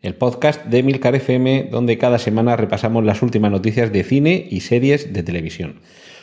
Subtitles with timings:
[0.00, 4.60] el podcast de Milcar FM donde cada semana repasamos las últimas noticias de cine y
[4.60, 5.80] series de televisión.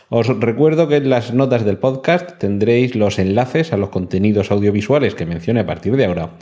[0.10, 5.16] Os recuerdo que en las notas del podcast tendréis los enlaces a los contenidos audiovisuales
[5.16, 6.38] que mencioné a partir de ahora,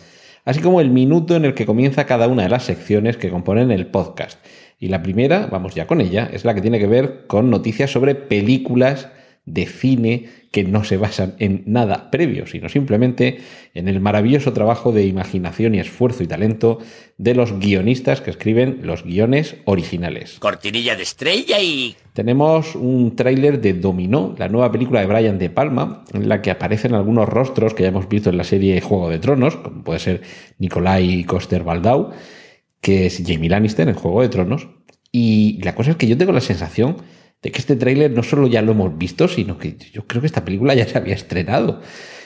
[0.46, 3.72] así como el minuto en el que comienza cada una de las secciones que componen
[3.72, 4.46] el podcast.
[4.80, 7.90] Y la primera, vamos ya con ella, es la que tiene que ver con noticias
[7.90, 9.08] sobre películas
[9.46, 13.40] de cine que no se basan en nada previo, sino simplemente
[13.74, 16.78] en el maravilloso trabajo de imaginación y esfuerzo y talento
[17.18, 20.38] de los guionistas que escriben los guiones originales.
[20.38, 21.96] Cortinilla de estrella y...
[22.14, 26.52] Tenemos un tráiler de Dominó, la nueva película de Brian De Palma, en la que
[26.52, 29.98] aparecen algunos rostros que ya hemos visto en la serie Juego de Tronos, como puede
[29.98, 30.22] ser
[30.60, 32.12] Nikolai Coster-Waldau,
[32.80, 34.68] que es Jamie Lannister en Juego de Tronos.
[35.12, 36.98] Y la cosa es que yo tengo la sensación
[37.44, 40.28] de que este tráiler no solo ya lo hemos visto, sino que yo creo que
[40.28, 41.82] esta película ya se había estrenado.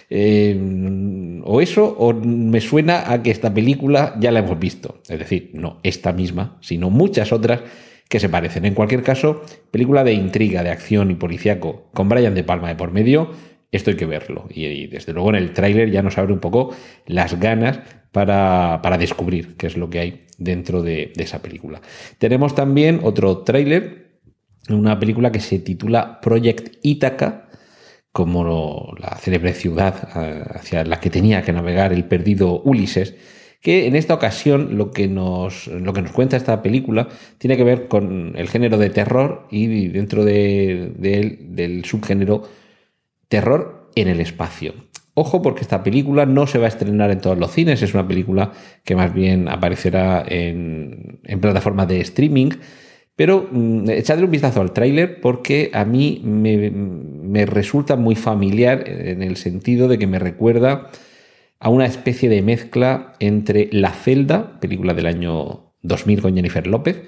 [0.10, 5.02] Eh, o eso, o me suena a que esta película ya la hemos visto.
[5.10, 7.62] Es decir, no esta misma, sino muchas otras
[8.08, 8.66] que se parecen.
[8.66, 12.76] En cualquier caso, película de intriga, de acción y policiaco, con Brian De Palma de
[12.76, 13.32] por medio,
[13.72, 14.48] esto hay que verlo.
[14.50, 16.74] Y, desde luego en el tráiler ya nos abre un poco
[17.08, 17.80] las ganas
[18.12, 21.82] para, para descubrir qué es lo que hay dentro de, de esa película.
[22.20, 24.07] Tenemos también otro tráiler
[24.70, 27.48] una película que se titula Project Ítaca,
[28.12, 33.16] como la célebre ciudad eh, hacia la que tenía que navegar el perdido Ulises,
[33.62, 37.64] que en esta ocasión lo que nos, lo que nos cuenta esta película tiene que
[37.64, 42.44] ver con el género de terror y dentro de, del subgénero
[43.28, 44.74] terror en el espacio.
[45.14, 48.08] Ojo porque esta película no se va a estrenar en todos los cines, es una
[48.08, 48.52] película
[48.84, 52.52] que más bien aparecerá en, en plataformas de streaming
[53.18, 59.24] pero mm, echadle un vistazo al tráiler porque a mí me, resulta muy familiar en
[59.24, 60.92] el sentido de que me recuerda
[61.60, 67.02] a una especie de mezcla entre La Celda, película del año 2000 con Jennifer López,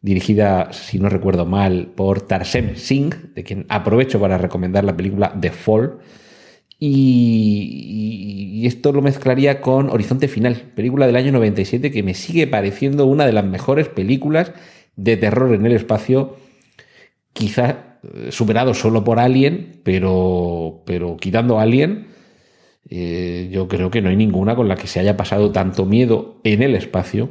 [0.00, 5.36] dirigida, si no recuerdo mal, por Tarsem Singh, de quien aprovecho para recomendar la película
[5.38, 5.98] The Fall.
[6.78, 12.46] Y, y, esto lo mezclaría con Horizonte Final, película del año 97 que me sigue
[12.46, 14.52] pareciendo una de las mejores películas
[14.96, 16.36] de terror en el espacio,
[17.32, 22.08] quizá eh, superado solo por Alien, pero, pero quitando Alien,
[22.88, 26.40] eh, yo creo que no hay ninguna con la que se haya pasado tanto miedo
[26.44, 27.30] en el espacio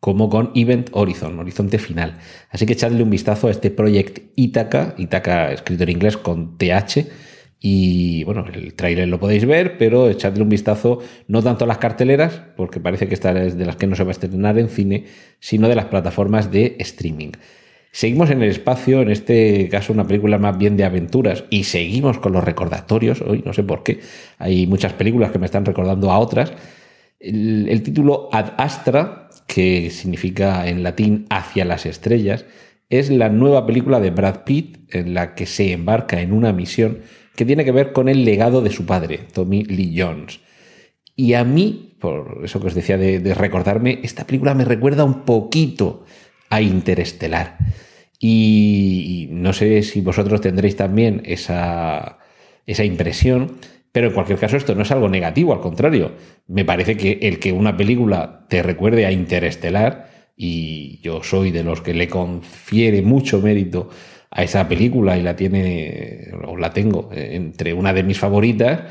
[0.00, 2.18] como con Event Horizon, Horizonte Final.
[2.50, 7.06] Así que echadle un vistazo a este Project Itaca, Itaca escrito en inglés con TH,
[7.64, 11.78] y bueno, el tráiler lo podéis ver, pero echadle un vistazo no tanto a las
[11.78, 14.68] carteleras, porque parece que esta es de las que no se va a estrenar en
[14.68, 15.04] cine,
[15.38, 17.30] sino de las plataformas de streaming.
[17.92, 22.18] Seguimos en el espacio, en este caso una película más bien de aventuras, y seguimos
[22.18, 24.00] con los recordatorios, hoy no sé por qué,
[24.38, 26.52] hay muchas películas que me están recordando a otras.
[27.20, 32.44] El título Ad Astra, que significa en latín hacia las estrellas,
[32.92, 36.98] es la nueva película de Brad Pitt en la que se embarca en una misión
[37.34, 40.40] que tiene que ver con el legado de su padre, Tommy Lee Jones.
[41.16, 45.24] Y a mí, por eso que os decía de, recordarme, esta película me recuerda un
[45.24, 46.04] poquito
[46.50, 47.56] a Interestelar.
[48.18, 52.18] Y, no sé si vosotros tendréis también esa,
[52.66, 53.56] esa impresión,
[53.90, 56.12] pero en cualquier caso esto no es algo negativo, al contrario.
[56.46, 61.64] Me parece que el que una película te recuerde a Interestelar, y yo soy de
[61.64, 63.90] los que le confiere mucho mérito
[64.30, 68.82] a esa película y la tiene, o la tengo, entre una de mis favoritas,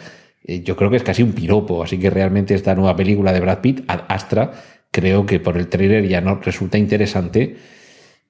[0.44, 1.84] eh, yo creo que es casi un piropo.
[1.84, 4.51] Así que realmente esta nueva película de Brad Pitt, Ad Astra,
[4.91, 7.57] creo que por el trailer ya no resulta interesante.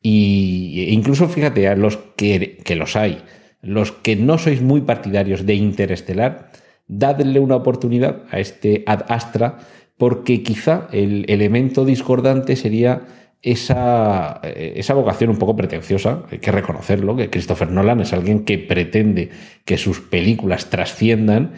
[0.01, 3.21] Y e incluso fíjate, a los que, que los hay,
[3.61, 6.51] los que no sois muy partidarios de Interestelar,
[6.87, 9.59] dadle una oportunidad a este Ad Astra,
[10.01, 13.03] porque quizá el elemento discordante sería
[13.43, 18.43] esa, eh, esa vocación un poco pretenciosa, hay que reconocerlo, que Christopher Nolan es alguien
[18.43, 19.29] que pretende
[19.63, 21.53] que sus películas trasciendan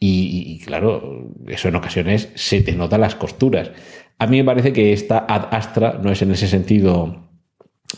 [0.00, 3.72] y, claro, eso en ocasiones se te nota las costuras.
[4.18, 7.28] A mí me parece que esta ad astra no es en ese sentido,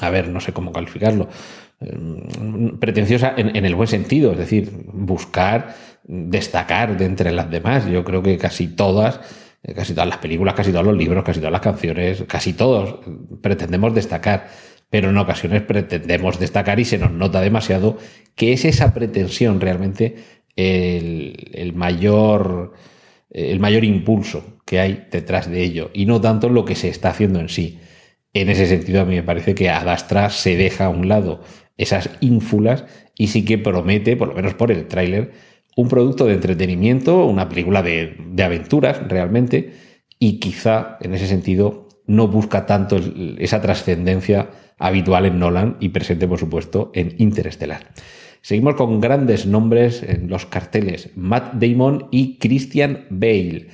[0.00, 1.28] a ver, no sé cómo calificarlo,
[1.78, 7.86] mm, pretenciosa en, en el buen sentido, es decir, buscar destacar de entre las demás.
[7.86, 11.52] Yo creo que casi todas casi todas las películas, casi todos los libros, casi todas
[11.52, 12.98] las canciones, casi todos
[13.40, 14.48] pretendemos destacar.
[14.90, 17.98] pero en ocasiones pretendemos destacar y se nos nota demasiado
[18.36, 20.16] que es esa pretensión realmente
[20.56, 22.74] el, mayor,
[23.30, 27.10] el mayor impulso que hay detrás de ello y no tanto lo que se está
[27.10, 27.78] haciendo en sí.
[28.32, 31.42] En ese sentido, a mí me parece que Adastra se deja a un lado
[31.76, 32.84] esas ínfulas
[33.16, 35.32] y sí que promete, por lo menos por el tráiler,
[35.76, 39.72] un producto de entretenimiento, una película de, aventuras realmente,
[40.18, 43.00] y quizá en ese sentido no busca tanto
[43.38, 47.88] esa trascendencia habitual en Nolan y presente, por supuesto, en Interestelar.
[48.40, 53.68] Seguimos con grandes nombres en los carteles, Matt Damon y Christian Bale.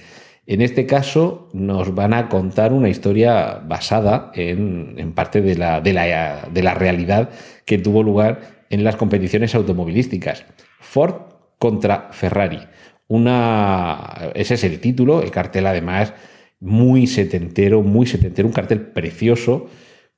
[0.47, 7.31] En este caso nos van a contar una historia basada en, parte de la, realidad
[7.65, 10.45] que tuvo lugar en las competiciones automovilísticas.
[10.79, 11.30] Ford
[11.61, 12.59] contra Ferrari.
[13.07, 16.15] Una, ese es el título, el cartel además
[16.59, 19.69] muy setentero, muy setentero, un cartel precioso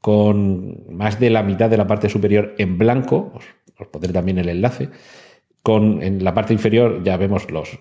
[0.00, 3.32] con más de la mitad de la parte superior en blanco,
[3.78, 4.90] os, pondré también el enlace,
[5.62, 7.76] con en la parte inferior ya vemos los,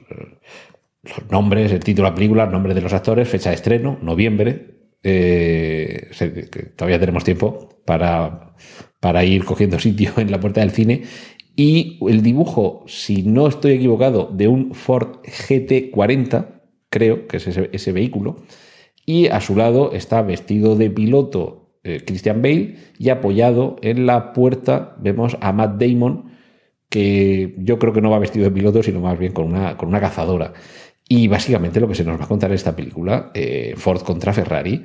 [1.29, 4.79] nombres, el título de la película, el nombre de los actores, fecha de estreno, noviembre.
[5.03, 6.11] Eh,
[6.75, 8.53] todavía tenemos tiempo para,
[8.99, 11.03] para ir cogiendo sitio en la puerta del cine.
[11.55, 17.91] Y el dibujo, si no estoy equivocado, de un Ford GT40, creo que es ese,
[17.91, 18.37] vehículo.
[19.05, 24.33] Y a su lado está vestido de piloto eh, Christian Bale y apoyado en la
[24.33, 26.31] puerta vemos a Matt Damon,
[26.89, 29.89] que yo creo que no va vestido de piloto, sino más bien con una, con
[29.89, 30.53] una cazadora.
[31.07, 34.31] Y básicamente lo que se nos va a contar en esta película, eh, Ford contra
[34.33, 34.83] Ferrari,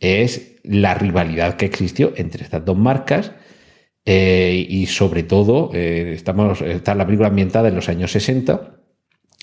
[0.00, 3.32] es la rivalidad que existió entre estas dos marcas.
[4.04, 8.78] Eh, y sobre todo, estamos, está la película ambientada en los años 60,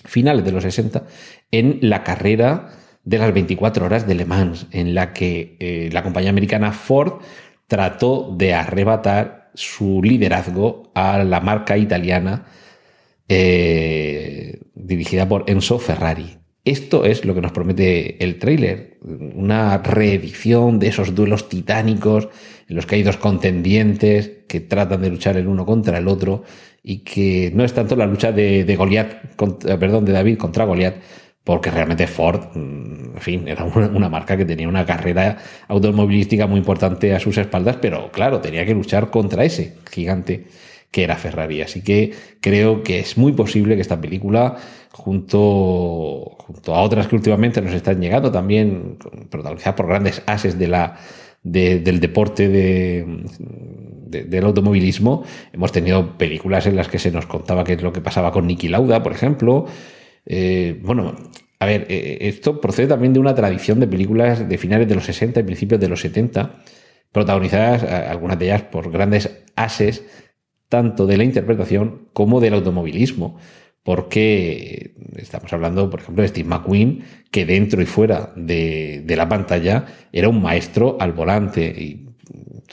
[0.04, 1.04] finales de los 60,
[1.50, 2.70] en la carrera
[3.06, 7.22] de las 24 horas de Le Mans, en la que eh, la compañía americana Ford
[7.68, 12.46] trató de arrebatar su liderazgo a la marca italiana
[13.28, 16.38] eh, dirigida por Enzo Ferrari.
[16.66, 18.98] Esto es lo que nos promete el tráiler,
[19.36, 22.28] una reedición de esos duelos titánicos
[22.68, 26.42] en los que hay dos contendientes que tratan de luchar el uno contra el otro
[26.82, 29.36] y que no es tanto la lucha de, de Goliat,
[29.78, 30.96] perdón, de David contra Goliat,
[31.44, 36.58] porque realmente Ford, mm, en fin, era una, marca que tenía una carrera automovilística muy
[36.58, 40.46] importante a sus espaldas, pero claro, tenía que luchar contra ese gigante
[40.96, 41.60] que era Ferrari.
[41.60, 44.56] Así que creo que es muy posible que esta película,
[44.92, 46.38] junto,
[46.68, 48.96] a otras que últimamente nos están llegando, también
[49.28, 50.96] protagonizadas por grandes ases de la,
[51.42, 53.04] del deporte de,
[54.06, 55.22] del automovilismo,
[55.52, 58.46] hemos tenido películas en las que se nos contaba qué es lo que pasaba con
[58.46, 59.66] Niki Lauda, por ejemplo,
[60.24, 61.14] eh, bueno,
[61.58, 65.04] a ver, eh, esto procede también de una tradición de películas de finales de los
[65.04, 66.54] 60 y principios de los 70,
[67.12, 70.04] protagonizadas, algunas de ellas, por grandes ases,
[70.68, 73.38] tanto de la interpretación como del automovilismo.
[73.82, 79.86] Porque estamos hablando, por ejemplo, de Steve McQueen, que dentro y fuera de, la pantalla
[80.12, 81.66] era un maestro al volante.
[81.66, 82.08] Y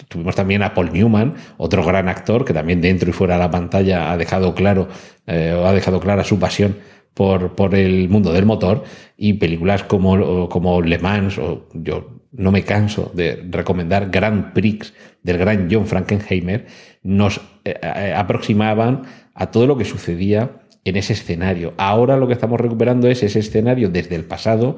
[0.08, 3.52] tuvimos también a Paul Newman, otro gran actor que también dentro y fuera de la
[3.52, 4.88] pantalla ha dejado claro,
[5.28, 6.78] eh, ha dejado clara su pasión
[7.14, 8.84] por, por el mundo del motor
[9.16, 14.94] y películas como, como Le Mans o yo no me canso de recomendar Grand Prix
[15.22, 16.66] del gran John Frankenheimer,
[17.04, 19.04] nos eh, eh, aproximaban
[19.34, 20.52] a todo lo que sucedía
[20.84, 21.74] en ese escenario.
[21.78, 24.78] Ahora lo que estamos recuperando es ese escenario desde el pasado.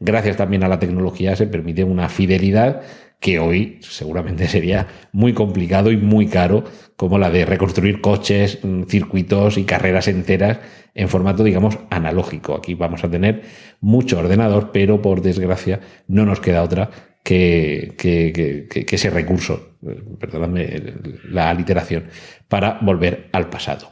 [0.00, 2.82] Gracias también a la tecnología se permite una fidelidad
[3.20, 6.64] que hoy seguramente sería muy complicado y muy caro,
[6.96, 10.58] como la de reconstruir coches, mm, circuitos y carreras enteras
[10.94, 12.54] en formato, digamos, analógico.
[12.54, 13.42] Aquí vamos a tener
[13.80, 16.90] mucho ordenador, pero por desgracia no nos queda otra
[17.22, 20.94] que, que, ese recurso, eh, perdóname
[21.28, 22.04] la aliteración,
[22.48, 23.90] para volver al pasado.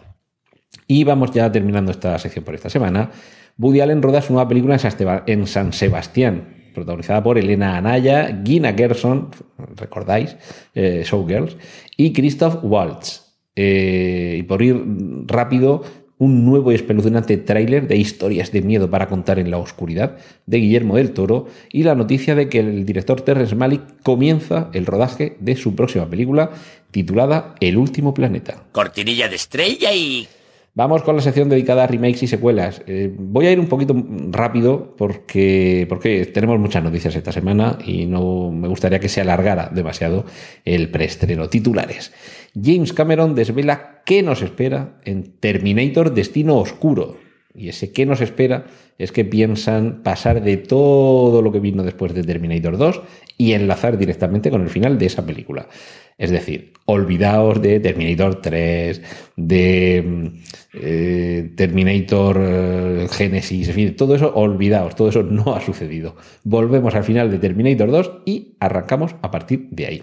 [0.86, 3.10] Y vamos ya terminando esta sección por esta semana.
[3.58, 4.78] Woody Allen roda su nueva película
[5.26, 9.30] en San Sebastián, protagonizada por Elena Anaya, Gina Gerson,
[9.76, 10.36] recordáis,
[10.74, 11.56] eh, Showgirls,
[11.96, 13.22] y Christoph Waltz.
[13.56, 14.82] Eh, y por ir
[15.26, 15.82] rápido,
[16.18, 20.16] un nuevo y espeluznante tráiler de historias de miedo para contar en la oscuridad
[20.46, 24.86] de Guillermo del Toro y la noticia de que el director Terrence Malick comienza el
[24.86, 26.50] rodaje de su próxima película
[26.90, 28.62] titulada El último planeta.
[28.72, 30.28] Cortinilla de estrella y
[30.76, 32.82] Vamos con la sección dedicada a remakes y secuelas.
[32.88, 33.94] Eh, voy a ir un poquito
[34.30, 39.70] rápido porque, porque tenemos muchas noticias esta semana y no me gustaría que se alargara
[39.72, 40.24] demasiado
[40.64, 41.48] el preestreno.
[41.48, 42.12] Titulares.
[42.60, 47.23] James Cameron desvela qué nos espera en Terminator Destino Oscuro.
[47.54, 48.66] Y ese qué nos espera
[48.98, 53.02] es que piensan pasar de todo lo que vino después de Terminator 2
[53.38, 55.68] y enlazar directamente con el final de esa película.
[56.16, 59.02] Es decir, olvidaos de Terminator 3,
[59.36, 60.32] de
[60.74, 66.16] eh, Terminator eh, Genesis, en fin, todo eso, olvidaos, todo eso no ha sucedido.
[66.44, 70.02] Volvemos al final de Terminator 2 y arrancamos a partir de ahí.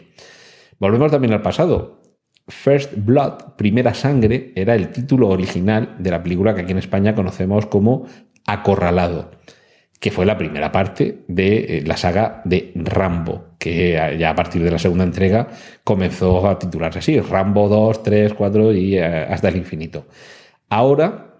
[0.79, 2.00] Volvemos también al pasado.
[2.47, 7.15] First Blood, Primera Sangre, era el título original de la película que aquí en España
[7.15, 8.05] conocemos como
[8.45, 9.31] Acorralado
[10.01, 14.63] que fue la primera parte de eh, la saga de Rambo, que ya a partir
[14.63, 15.47] de la segunda entrega
[15.83, 20.07] comenzó a titularse así, Rambo 2, 3, 4 y eh, hasta el infinito.
[20.69, 21.35] Ahora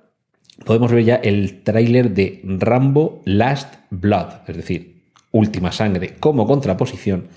[0.64, 7.30] podemos ver ya el tráiler de Rambo Last Blood, es decir, Última Sangre, como contraposición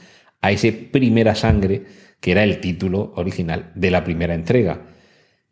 [0.44, 1.82] a ese Primera Sangre,
[2.20, 4.94] que era el título original de la primera entrega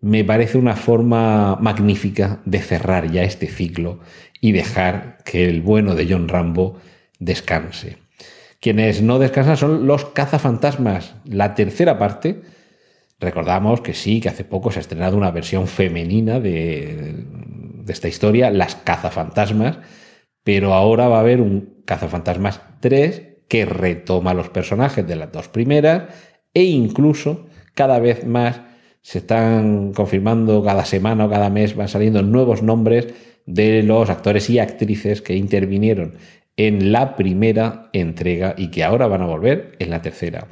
[0.03, 4.01] me parece una forma magnífica de cerrar ya este ciclo
[4.41, 6.81] y dejar que el bueno de John Rambo
[7.21, 7.99] descanse.
[8.61, 11.15] Quienes no descansan son los cazafantasmas.
[11.25, 12.43] La tercera parte,
[13.21, 17.25] recordamos que sí, que hace poco se ha estrenado una versión femenina de,
[17.87, 19.79] esta historia, Las cazafantasmas,
[20.43, 23.23] pero ahora va a haber un cazafantasmas 3
[23.53, 26.05] que retoma los personajes de las dos primeras
[26.55, 27.45] e incluso
[27.75, 28.63] cada vez más
[29.03, 33.09] se están confirmando cada semana o cada mes, van saliendo nuevos nombres
[33.45, 36.15] de los actores y actrices que intervinieron
[36.57, 40.49] en la primera entrega y que ahora van a volver en la tercera.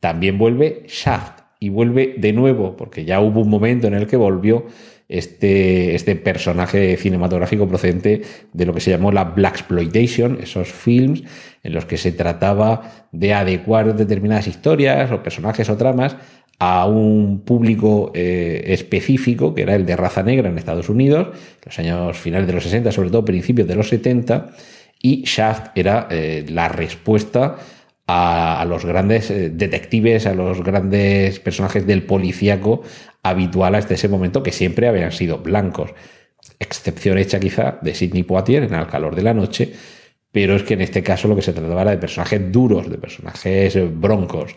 [0.00, 4.16] También vuelve Shaft y vuelve de nuevo, porque ya hubo un momento en el que
[4.16, 4.64] volvió
[5.10, 11.24] este, este personaje cinematográfico procedente de lo que se llamó la Black Exploitation, esos films
[11.62, 16.16] en los que se trataba de adecuar determinadas historias o personajes o tramas
[16.60, 21.28] a un público eh, específico, que era el de raza negra en Estados Unidos,
[21.64, 24.50] los años finales de los 60, sobre todo principios de los 70,
[25.02, 27.56] y Shaft era eh, la respuesta
[28.06, 32.82] a, los grandes eh, detectives, a los grandes personajes del policíaco
[33.22, 35.92] habitual hasta ese momento, que siempre habían sido blancos.
[36.58, 39.72] Excepción hecha quizá de Sidney Poitier en Al calor de la noche,
[40.32, 42.98] pero es que en este caso lo que se trataba era de personajes duros, de
[42.98, 44.56] personajes broncos.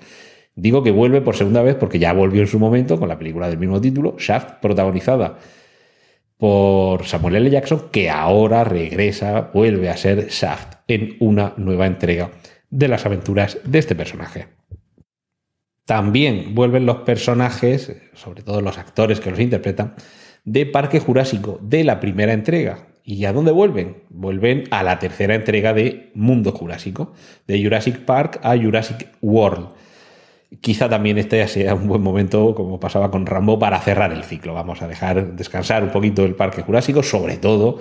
[0.56, 3.50] Digo que vuelve por segunda vez porque ya volvió en su momento con la película
[3.50, 5.40] del mismo título, Shaft, protagonizada
[6.38, 7.50] por Samuel L.
[7.50, 12.32] Jackson, que ahora regresa, vuelve a ser Shaft en una nueva entrega
[12.70, 14.48] de las aventuras de este personaje.
[15.86, 19.96] También vuelven los personajes, sobre todo los actores que los interpretan,
[20.46, 22.88] de Parque Jurásico, de la primera entrega.
[23.04, 24.04] ¿Y a dónde vuelven?
[24.10, 27.14] Vuelven a la tercera entrega de Mundo Jurásico,
[27.48, 29.70] de Jurassic Park a Jurassic World.
[30.62, 34.24] Quizá también este ya sea un buen momento, como pasaba con Rambo, para cerrar el
[34.24, 34.54] ciclo.
[34.54, 37.80] Vamos a dejar descansar un poquito el Parque Jurásico, sobre todo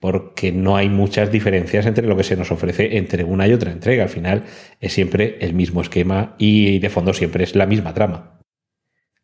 [0.00, 3.72] porque no hay muchas diferencias entre lo que se nos ofrece entre una y otra
[3.72, 4.04] entrega.
[4.04, 4.44] Al final
[4.80, 8.40] es siempre el mismo esquema y de fondo siempre es la misma trama.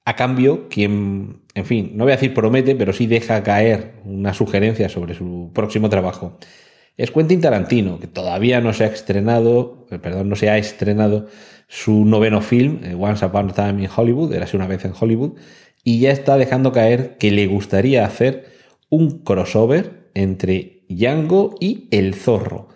[0.05, 4.35] A cambio, quien, en fin, no voy a decir promete, pero sí deja caer una
[4.35, 6.39] sugerencia sobre su próximo trabajo.
[6.97, 11.27] Es Quentin Tarantino, que todavía no se ha estrenado, eh, perdón, no se ha estrenado
[11.69, 15.39] su noveno film, eh, Once Upon a Time in Hollywood, era una vez en Hollywood,
[15.83, 18.47] y ya está dejando caer que le gustaría hacer
[18.91, 22.69] un crossover entre Django y El Zorro.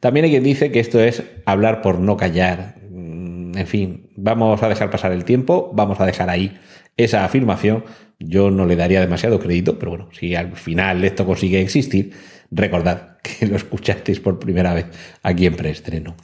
[0.00, 2.76] También hay quien dice que esto es hablar por no callar.
[2.90, 6.58] Mm, en fin, vamos a dejar pasar el tiempo, vamos a dejar ahí
[6.96, 7.84] esa afirmación.
[8.18, 12.12] Yo no le daría demasiado crédito, pero bueno, si al final esto consigue existir,
[12.50, 14.86] recordad que lo escuchasteis por primera vez
[15.22, 16.16] aquí en preestreno.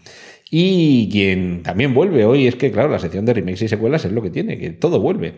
[0.50, 4.12] Y quien también vuelve hoy es que, claro, la sección de remakes y secuelas es
[4.12, 5.34] lo que tiene, que todo vuelve.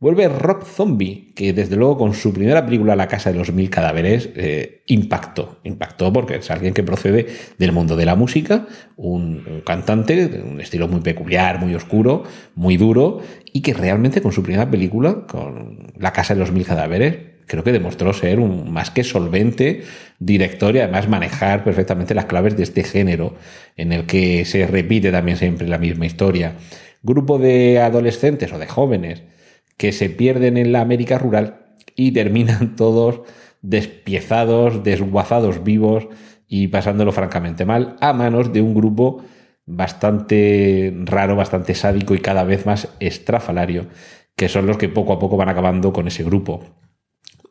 [0.00, 3.68] Vuelve Rob Zombie, que desde luego con su primera película La Casa de los Mil
[3.68, 5.58] Cadáveres eh, impactó.
[5.64, 7.26] Impactó porque es alguien que procede
[7.58, 12.22] del mundo de la música, un, un, cantante de un estilo muy peculiar, muy oscuro,
[12.54, 13.20] muy duro,
[13.52, 17.64] y que realmente con su primera película, con La Casa de los Mil Cadáveres, creo
[17.64, 19.82] que demostró ser un más que solvente
[20.20, 23.34] director y además manejar perfectamente las claves de este género
[23.76, 26.54] en el que se repite también siempre la misma historia.
[27.02, 29.22] Grupo de adolescentes o de jóvenes
[29.78, 33.22] que se pierden en la América rural y terminan todos
[33.62, 36.08] despiezados, desguazados vivos
[36.46, 39.24] y pasándolo francamente mal a manos de un grupo
[39.64, 43.86] bastante raro, bastante sádico y cada vez más estrafalario,
[44.34, 46.64] que son los que poco a poco van acabando con ese grupo.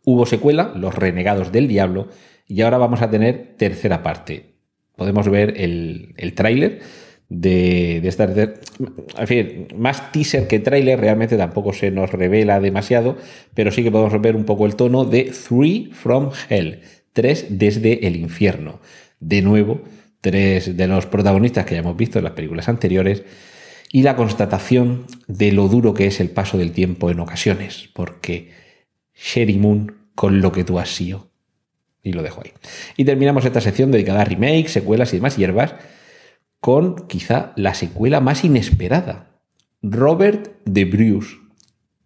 [0.04, 2.08] Hubo secuela, Los Renegados del Diablo,
[2.48, 4.56] y ahora vamos a tener tercera parte.
[4.96, 6.80] Podemos ver el, el tráiler
[7.30, 8.24] de, de esta...
[8.26, 13.18] en fin, más teaser que tráiler, realmente tampoco se nos revela demasiado,
[13.54, 16.82] pero sí que podemos ver un poco el tono de Three from Hell,
[17.14, 18.80] tres desde el infierno.
[19.20, 19.82] De nuevo,
[20.22, 23.24] tres de los protagonistas que ya hemos visto en las películas anteriores
[23.92, 28.52] y la constatación de lo duro que es el paso del tiempo en ocasiones, porque
[29.16, 31.32] Sherry Moon con lo que tú has sido.
[32.04, 32.52] Y lo dejo ahí.
[32.96, 35.76] Y terminamos esta sección dedicada a remakes, secuelas y demás hierbas
[36.68, 39.40] con quizá la secuela más inesperada.
[39.82, 41.38] Robert de Bruce.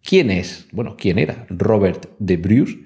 [0.04, 0.68] ¿Quién es?
[0.70, 2.78] Bueno, ¿quién era Robert de Bruce?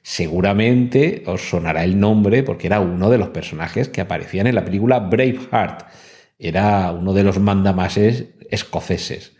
[0.00, 4.64] Seguramente os sonará el nombre porque era uno de los personajes que aparecían en la
[4.64, 5.88] película Braveheart.
[6.38, 9.32] Era uno de los mandamases escoceses.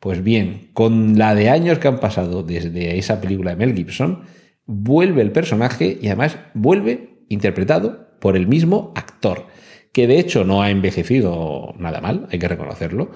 [0.00, 4.24] Pues bien, con la de años que han pasado desde esa película de Mel Gibson,
[4.66, 9.46] vuelve el personaje y además vuelve interpretado por el mismo actor
[9.98, 13.10] que de hecho no ha envejecido nada mal, hay que reconocerlo.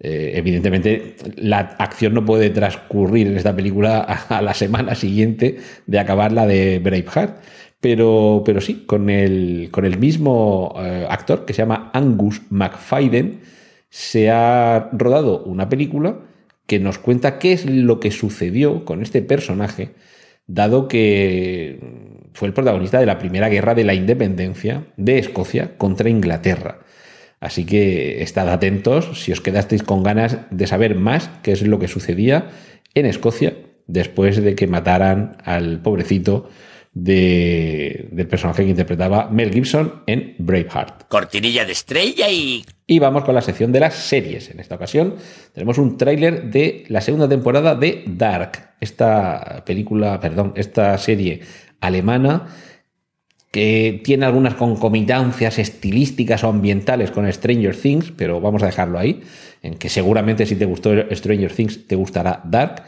[0.00, 5.98] Eh, evidentemente, la acción no puede transcurrir en esta película a, la semana siguiente de
[5.98, 7.36] acabar la de Braveheart.
[7.80, 13.40] Pero, pero sí, con el, con el mismo eh, actor que se llama Angus McFadden,
[13.90, 16.20] se ha rodado una película
[16.66, 19.90] que nos cuenta qué es lo que sucedió con este personaje,
[20.46, 21.78] dado que
[22.34, 26.80] fue el protagonista de la primera guerra de la independencia de Escocia contra Inglaterra.
[27.40, 31.78] Así que estad atentos si os quedasteis con ganas de saber más qué es lo
[31.78, 32.50] que sucedía
[32.94, 33.54] en Escocia
[33.86, 36.48] después de que mataran al pobrecito
[36.94, 41.08] del personaje que interpretaba Mel Gibson en Braveheart.
[41.08, 42.64] Cortinilla de estrella y...
[42.86, 44.50] Y vamos con la sección de las series.
[44.50, 45.14] En esta ocasión
[45.54, 51.40] tenemos un tráiler de la segunda temporada de Dark, esta película, perdón, esta serie
[51.82, 52.46] alemana
[53.52, 59.20] que tiene algunas concomitancias estilísticas o ambientales con Stranger Things, pero vamos a dejarlo ahí,
[59.62, 62.82] en que seguramente si te gustó Stranger Things te gustará Dark.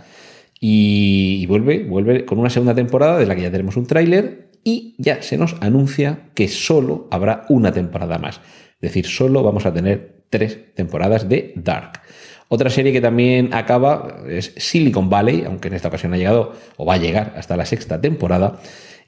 [0.58, 4.94] Y, vuelve, vuelve con una segunda temporada de la que ya tenemos un tráiler y
[4.96, 8.40] ya se nos anuncia que solo habrá una temporada más.
[8.80, 12.00] Es decir, solo vamos a tener tres temporadas de Dark.
[12.54, 16.86] Otra serie que también acaba es Silicon Valley, aunque en esta ocasión ha llegado o
[16.86, 18.60] va a llegar hasta la sexta temporada.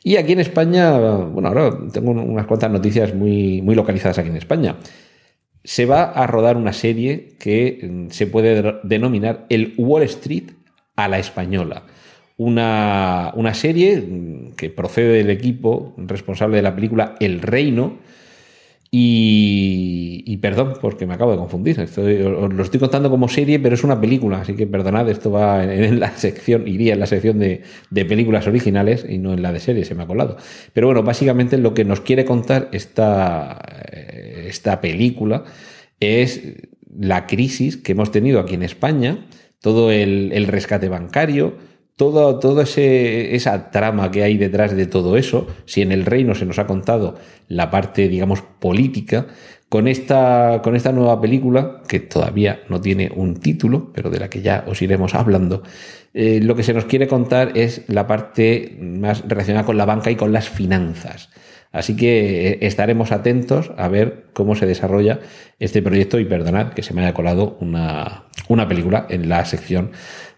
[0.02, 4.36] Y aquí en España, bueno, ahora tengo unas cuantas noticias muy, muy localizadas aquí en
[4.36, 4.78] España.
[5.62, 10.50] Se va a rodar una serie que mm, se puede denominar el Wall Street
[10.96, 11.84] a la española.
[12.38, 17.98] Una, una serie mm, que procede del equipo responsable de la película El Reino,
[18.98, 21.78] y, perdón, porque me acabo de confundir.
[21.78, 21.96] os
[22.54, 26.00] lo estoy contando como serie, pero es una película, así que perdonad, esto va en,
[26.00, 29.88] la sección, iría en la sección de, películas originales y no en la de series,
[29.88, 30.38] se me ha colado.
[30.72, 33.60] Pero bueno, básicamente lo que nos quiere contar esta,
[33.92, 35.44] eh, esta película
[36.00, 36.54] es
[36.98, 39.26] la crisis que hemos tenido aquí en España,
[39.60, 41.54] todo el rescate bancario,
[42.62, 46.58] ese, esa trama que hay detrás de todo eso, si en el reino se nos
[46.58, 47.16] ha contado
[47.48, 49.26] la parte, digamos, política,
[49.68, 54.28] con esta, con esta nueva película, que todavía no tiene un título, pero de la
[54.28, 55.62] que ya os iremos hablando,
[56.14, 60.10] eh, lo que se nos quiere contar es la parte más relacionada con la banca
[60.10, 61.30] y con las finanzas.
[61.72, 65.20] Así que eh, estaremos atentos a ver cómo se desarrolla
[65.58, 69.90] este proyecto y perdonad que se me haya colado una, una película en la sección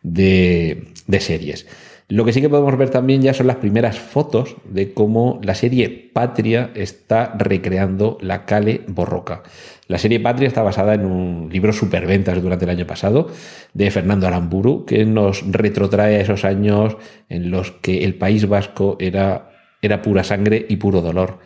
[0.02, 1.66] de, series.
[2.08, 5.54] Lo que sí que podemos ver también ya son las primeras fotos de cómo la
[5.54, 9.42] serie Patria está recreando la Cale Borroca.
[9.88, 13.28] La serie Patria está basada en un libro superventas durante el año pasado
[13.74, 16.96] de Fernando Aramburu, que nos retrotrae a esos años
[17.28, 19.50] en los que el País Vasco era,
[19.82, 21.40] era pura sangre y puro dolor.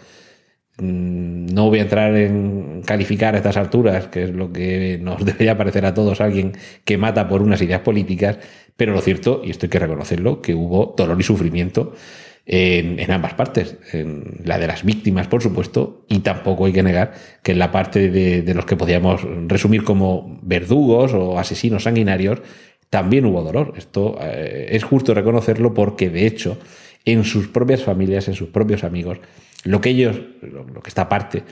[0.78, 5.24] Mm, no voy a entrar en calificar a estas alturas, que es lo que nos
[5.24, 6.52] debería parecer a todos alguien
[6.84, 8.38] que mata por unas ideas políticas,
[8.76, 11.94] pero lo cierto, y esto hay que reconocerlo, que hubo dolor y sufrimiento
[12.44, 17.14] en, ambas partes, en la de las víctimas, por supuesto, y tampoco hay que negar
[17.42, 22.42] que en la parte de, los que podíamos resumir como verdugos o asesinos sanguinarios,
[22.90, 23.74] también hubo dolor.
[23.76, 26.58] Esto eh, es justo reconocerlo porque, de hecho,
[27.04, 29.18] en sus propias familias, en sus propios amigos,
[29.64, 31.44] lo que ellos, lo, que esta parte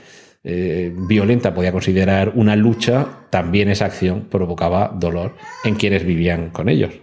[0.43, 6.69] eh, violenta podía considerar una lucha, también esa acción provocaba dolor en quienes vivían con
[6.69, 6.93] ellos.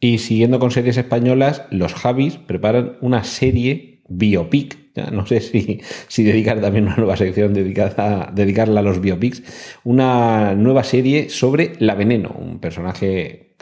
[0.00, 4.78] Y siguiendo con series españolas, los Javis preparan una serie biopic.
[5.12, 9.42] No sé si, si dedicar también una nueva sección dedicada, dedicarla a los biopics.
[9.82, 13.53] Una nueva serie sobre La Veneno, un personaje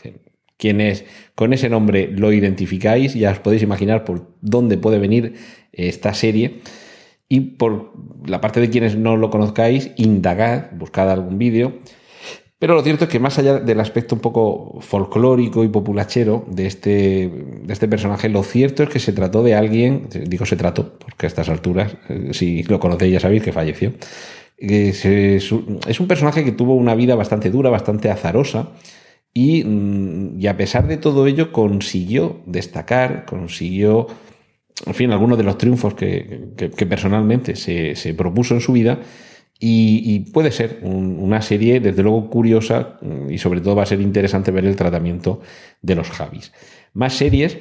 [0.62, 5.35] quienes con ese nombre lo identificáis, ya os podéis imaginar por dónde puede venir
[5.72, 6.61] esta serie.
[7.29, 7.94] Y por
[8.25, 11.81] la parte de quienes no lo conozcáis, indagad, buscad algún vídeo.
[12.61, 16.66] Pero lo cierto es que más allá del aspecto un poco folclórico y populachero de
[16.68, 17.29] este,
[17.64, 21.27] de este personaje, lo cierto es que se trató de alguien, digo se trató, porque
[21.27, 23.94] a estas alturas, eh, si lo conocéis ya sabéis que falleció,
[24.59, 25.03] es
[26.01, 28.68] un personaje que tuvo una vida bastante dura, bastante azarosa,
[29.35, 34.07] y, mm, y, a pesar de todo ello consiguió destacar, consiguió,
[34.87, 36.53] en fin, algunos de los triunfos que,
[36.88, 39.01] personalmente se, propuso en su vida.
[39.64, 43.87] Y, puede ser un, una serie, desde luego, curiosa mm, y sobre todo va a
[43.87, 45.40] ser interesante ver el tratamiento
[45.81, 46.53] de los Javis.
[46.95, 47.59] Más series,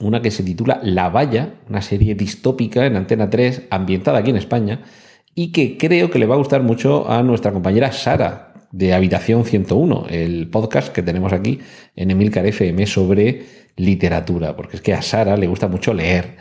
[0.00, 4.36] una que se titula La Valla, una serie distópica en Antena 3, ambientada aquí en
[4.36, 4.82] España,
[5.34, 9.44] y que creo que le va a gustar mucho a nuestra compañera Sara, de Habitación
[9.44, 11.60] 101, el podcast que tenemos aquí
[11.94, 13.44] en Emilcar FM sobre
[13.76, 16.36] literatura, porque es que a Sara le gusta mucho leer,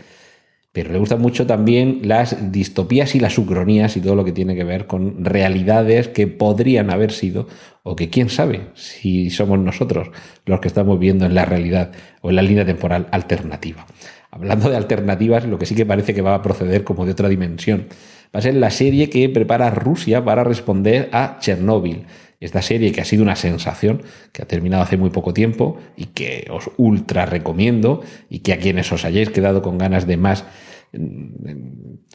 [0.72, 4.56] pero le gustan mucho también las distopías y las ucronías y todo lo que tiene
[4.56, 7.48] que ver con realidades que podrían haber sido
[7.84, 10.10] o que quién sabe si somos nosotros
[10.46, 13.86] los que estamos viendo en la realidad o en la línea temporal alternativa.
[14.32, 17.30] Hablando de alternativas, lo que sí que parece que va a proceder como de otra
[17.30, 17.88] dimensión
[18.36, 22.04] va a ser la serie que prepara Rusia para responder a Chernóbil.
[22.42, 26.08] Esta serie que ha sido una sensación, que ha terminado hace muy poco tiempo y
[26.08, 30.44] que os ultra recomiendo y que a quienes os hayáis quedado con ganas de más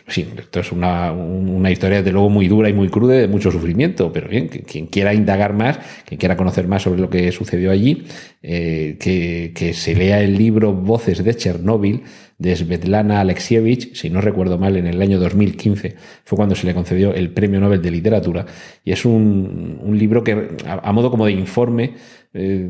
[0.09, 3.50] sí, esto es una, una, historia de luego muy dura y muy cruda, de mucho
[3.50, 7.70] sufrimiento, pero bien, quien quiera indagar más, quien quiera conocer más sobre lo que sucedió
[7.70, 8.04] allí,
[8.42, 12.02] eh, que, que, se lea el libro Voces de Chernóbil
[12.40, 16.74] de Svetlana Alexievich, si no recuerdo mal, en el año 2015 fue cuando se le
[16.74, 18.46] concedió el Premio Nobel de Literatura,
[18.83, 21.92] y es un, un libro que, a, modo como de informe,
[22.33, 22.66] eh,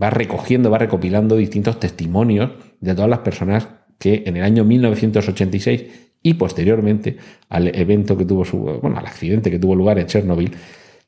[0.00, 3.66] va recogiendo, va recopilando distintos testimonios de todas las personas
[3.98, 5.84] que en el año 1986
[6.22, 7.16] y posteriormente
[7.48, 10.52] al evento que tuvo su, bueno, al accidente que tuvo lugar en Chernobyl,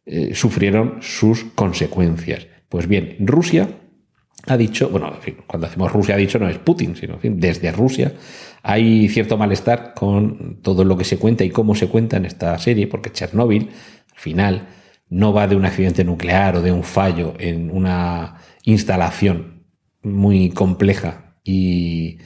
[0.07, 2.46] eh, sufrieron sus consecuencias.
[2.70, 3.68] Pues bien, Rusia
[4.46, 5.12] ha dicho, bueno,
[5.46, 8.12] cuando hacemos Rusia ha dicho no es Putin, sino desde Rusia
[8.62, 12.59] hay cierto malestar con todo lo que se cuenta y cómo se cuenta en esta
[12.59, 13.70] serie, porque Chernobyl,
[14.12, 14.68] al final,
[15.09, 19.64] no va de un accidente nuclear o de un fallo en una instalación
[20.03, 22.18] muy compleja y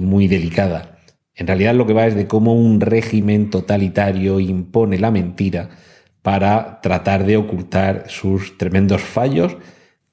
[0.00, 0.98] muy delicada.
[1.34, 5.70] En realidad lo que va es de cómo un régimen totalitario impone la mentira
[6.20, 9.56] para tratar de ocultar sus tremendos fallos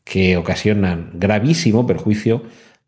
[0.10, 2.44] que ocasionan gravísimo perjuicio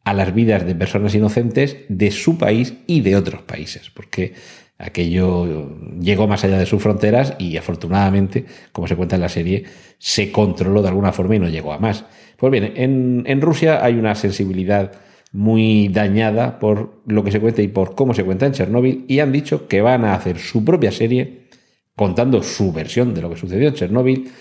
[0.05, 4.33] a las vidas de personas inocentes de su país y de otros países, porque
[4.77, 9.65] aquello llegó más allá de sus fronteras y afortunadamente, como se cuenta en la serie,
[9.97, 12.05] se controló de alguna forma y no llegó a más.
[12.37, 14.93] Pues bien, en, en Rusia hay una sensibilidad
[15.33, 19.19] muy dañada por lo que se cuenta y por cómo se cuenta en Chernóbil y
[19.19, 21.49] han dicho que van a hacer su propia serie
[21.95, 24.31] contando su versión de lo que sucedió en Chernóbil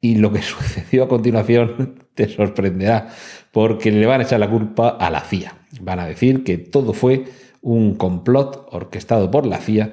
[0.00, 3.08] y lo que sucedió a continuación te sorprenderá
[3.52, 5.58] porque le van a echar la culpa a la CIA.
[5.80, 7.24] Van a decir que todo fue
[7.62, 9.92] un complot orquestado por la CIA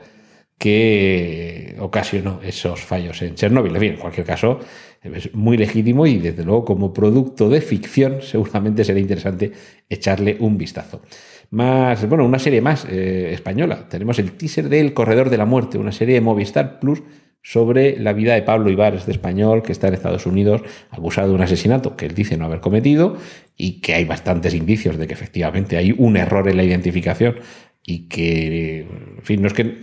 [0.58, 3.76] que ocasionó esos fallos en Chernóbil.
[3.76, 4.60] En en cualquier caso,
[5.04, 9.52] es muy legítimo y desde luego como producto de ficción seguramente será interesante
[9.89, 11.02] echarle un vistazo.
[11.50, 13.88] Más, bueno, una serie más eh, española.
[13.88, 17.02] Tenemos el teaser de El Corredor de la Muerte, una serie de Movistar Plus
[17.50, 21.36] sobre la vida de Pablo Ibar, este español que está en Estados Unidos acusado de
[21.36, 23.16] un asesinato que él dice no haber cometido
[23.56, 27.38] y que hay bastantes indicios de que efectivamente hay un error en la identificación
[27.86, 29.78] y que, en fin, no es que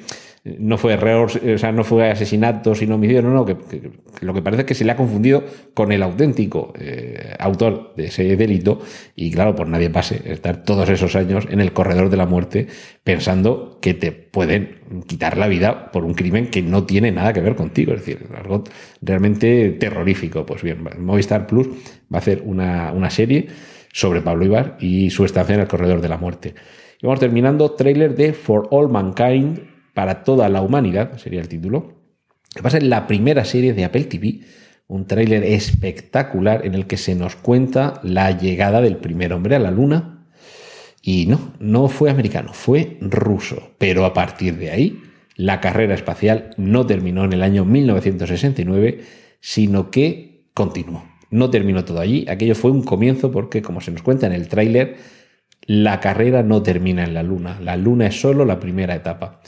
[0.45, 3.57] no fue error, o sea, no fue asesinato, sino homicidio, no, no, que,
[4.21, 8.07] lo que parece es que se le ha confundido con el auténtico eh, autor de
[8.07, 8.81] ese delito
[9.17, 12.67] y claro, por nadie pase estar todos esos años en el corredor de la muerte
[13.03, 17.41] pensando que te pueden quitar la vida por un crimen que no tiene nada que
[17.41, 18.65] ver contigo, es decir, algo
[19.01, 20.45] realmente terrorífico.
[20.45, 23.47] Pues bien, Movistar Plus va a hacer una, una serie
[23.91, 26.55] sobre Pablo Ibar y su estancia en el corredor de la muerte.
[27.01, 31.95] Y vamos terminando, trailer de For All Mankind, para toda la humanidad, sería el título,
[32.55, 34.41] que va a ser la primera serie de Apple TV,
[34.87, 39.59] un tráiler espectacular en el que se nos cuenta la llegada del primer hombre a
[39.59, 40.27] la Luna.
[41.01, 43.73] Y no, no fue americano, fue ruso.
[43.79, 45.03] Pero a partir de ahí,
[45.37, 49.01] la carrera espacial no terminó en el año 1969,
[49.41, 51.05] sino que continuó.
[51.31, 54.49] No terminó todo allí, aquello fue un comienzo porque, como se nos cuenta en el
[54.49, 54.97] tráiler,
[55.67, 57.59] la carrera no termina en la Luna.
[57.61, 59.41] La Luna es solo la primera etapa.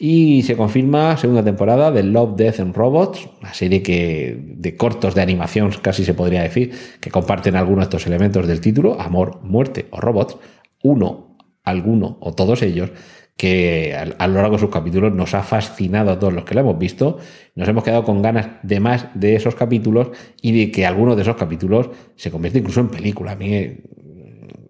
[0.00, 5.16] Y se confirma segunda temporada de Love, Death and Robots, una serie que de cortos
[5.16, 9.40] de animación casi se podría decir, que comparten algunos de estos elementos del título, amor,
[9.42, 10.36] muerte o robots,
[10.84, 12.92] uno, alguno o todos ellos,
[13.36, 16.60] que a, lo largo de sus capítulos nos ha fascinado a todos los que la
[16.60, 17.18] hemos visto.
[17.56, 21.22] Nos hemos quedado con ganas de más de esos capítulos y de que algunos de
[21.22, 23.32] esos capítulos se convierta incluso en película.
[23.32, 23.78] A mí,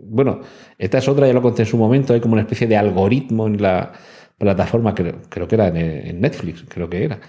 [0.01, 0.41] bueno,
[0.79, 3.47] esta es otra, ya lo conté en su momento, hay como una especie de algoritmo
[3.47, 3.93] en la
[4.39, 7.21] plataforma, creo, creo que era en, Netflix, creo que era.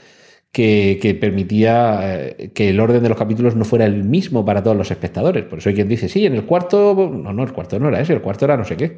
[0.52, 4.78] Que, permitía eh, que el orden de los capítulos no fuera el mismo para todos
[4.78, 5.46] los espectadores.
[5.46, 8.00] Por eso hay quien dice, sí, en el cuarto, no, no, el cuarto no era
[8.00, 8.98] ese, el cuarto era no sé qué.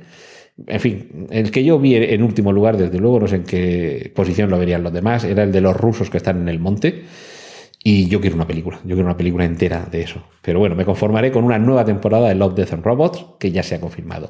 [0.68, 4.12] En fin, el que yo vi en último lugar, desde luego, no sé en qué
[4.16, 7.04] posición lo verían los demás, era el de los rusos que están en el monte.
[7.84, 10.24] Y yo quiero una película, yo quiero una película entera de eso.
[10.42, 13.64] Pero bueno, me conformaré con una nueva temporada de Love, Death and Robots, que ya
[13.64, 14.30] se ha confirmado.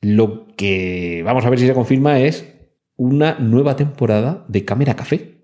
[0.00, 2.55] Lo que vamos a ver si se confirma es
[2.96, 5.36] una nueva temporada de Cámara Café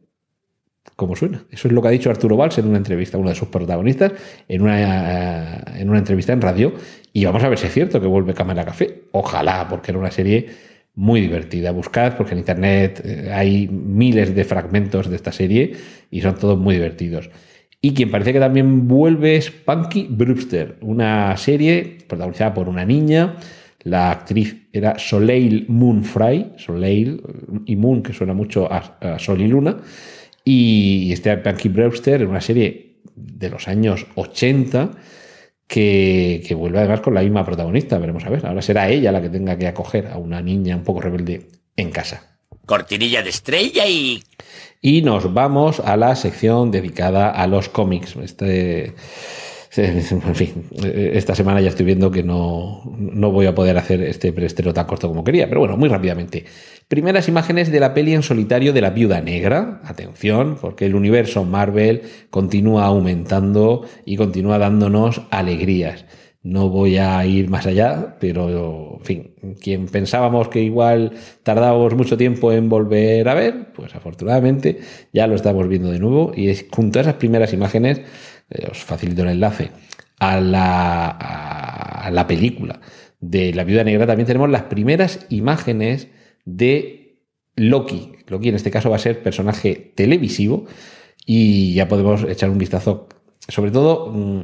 [0.96, 1.44] como suena.
[1.50, 4.12] Eso es lo que ha dicho Arturo Valls en una entrevista, uno de sus protagonistas,
[4.48, 6.72] en una, eh, en una entrevista en radio.
[7.12, 9.04] Y vamos a ver si es cierto que vuelve Cámara Café.
[9.12, 10.48] Ojalá, porque era una serie
[10.94, 11.70] muy divertida.
[11.72, 15.72] Buscad, porque en internet eh, hay miles de fragmentos de esta serie
[16.10, 17.30] y son todos muy divertidos.
[17.80, 23.36] Y quien parece que también vuelve es Punky Brewster, una serie protagonizada por una niña.
[23.85, 27.23] La actriz era Soleil Moon Fry, Soleil
[27.66, 29.79] y Moon, que suena mucho a Sol y Luna.
[30.45, 34.90] Y este Punky Brewster es una serie de los años 80
[35.66, 37.99] que, que, vuelve además con la misma protagonista.
[37.99, 38.47] Veremos a ver.
[38.47, 41.90] Ahora será ella la que tenga que acoger a una niña un poco rebelde en
[41.90, 42.38] casa.
[42.66, 44.23] Cortinilla de estrella y...
[44.81, 48.16] Y nos vamos a la sección dedicada a los cómics.
[48.16, 48.95] Este
[49.76, 54.30] en fin, esta semana ya estoy viendo que no, no voy a poder hacer este
[54.32, 56.44] preestreno tan corto como quería, pero bueno, muy rápidamente.
[56.88, 59.80] Primeras imágenes de la peli en solitario de la Viuda Negra.
[59.85, 66.04] Atención, porque el universo Marvel continúa aumentando y continúa dándonos alegrías.
[66.42, 71.12] No voy a ir más allá, pero, en fin, quien pensábamos que igual
[71.44, 74.80] tardábamos mucho tiempo en volver a ver, pues afortunadamente
[75.12, 78.04] ya lo estamos viendo de nuevo y es, junto a esas primeras imágenes eh,
[78.70, 79.70] os facilito el enlace,
[80.18, 82.81] a la, a la película
[83.20, 86.09] de La Viuda Negra, también tenemos las primeras imágenes
[86.44, 87.18] de
[87.57, 88.12] Loki.
[88.26, 90.66] Loki en este caso va a ser personaje televisivo
[91.24, 93.09] y ya podemos echar un vistazo.
[93.48, 94.42] Sobre todo, mm,